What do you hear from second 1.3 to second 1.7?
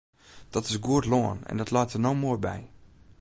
en